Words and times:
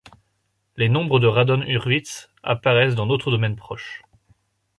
Les 0.77 0.89
nombres 0.89 1.19
de 1.19 1.27
Radon–Hurwitz 1.27 2.31
apparaissent 2.41 2.95
dans 2.95 3.05
d'autres 3.05 3.29
domaines 3.29 3.55
proches. 3.55 4.01